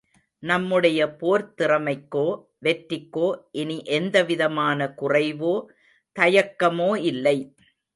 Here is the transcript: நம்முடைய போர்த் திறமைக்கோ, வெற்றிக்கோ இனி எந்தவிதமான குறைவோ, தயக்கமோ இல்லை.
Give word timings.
நம்முடைய 0.43 0.99
போர்த் 1.15 1.61
திறமைக்கோ, 1.61 2.25
வெற்றிக்கோ 2.61 3.27
இனி 3.51 3.83
எந்தவிதமான 3.91 4.93
குறைவோ, 5.01 5.55
தயக்கமோ 6.15 6.91
இல்லை. 7.03 7.37